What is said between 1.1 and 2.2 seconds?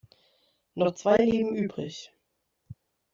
Leben übrig.